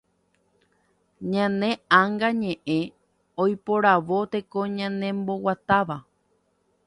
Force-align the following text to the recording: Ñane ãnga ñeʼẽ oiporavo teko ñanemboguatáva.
Ñane 1.31 1.69
ãnga 1.99 2.29
ñeʼẽ 2.41 2.79
oiporavo 3.41 4.17
teko 4.31 4.59
ñanemboguatáva. 4.77 5.97